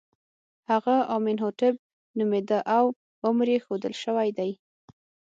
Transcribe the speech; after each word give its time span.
هغه 0.69 0.95
امین 1.15 1.37
هوټېپ 1.43 1.75
نومېده 2.17 2.59
او 2.77 2.85
عمر 3.25 3.47
یې 3.53 3.59
ښودل 3.65 3.93
شوی 4.03 4.29
دی. 4.37 4.51